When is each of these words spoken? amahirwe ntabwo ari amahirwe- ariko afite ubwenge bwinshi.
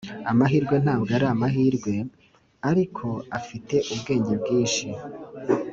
amahirwe 0.31 0.75
ntabwo 0.83 1.09
ari 1.17 1.25
amahirwe- 1.33 1.93
ariko 2.69 3.05
afite 3.39 3.75
ubwenge 3.93 4.33
bwinshi. 4.41 4.85